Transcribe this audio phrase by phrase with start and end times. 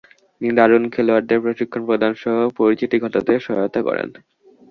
[0.35, 4.07] তিনি তরুণ খেলোয়াড়দের প্রশিক্ষণ প্রদানসহ পরিচিতি ঘটাতে সহায়তা করেন।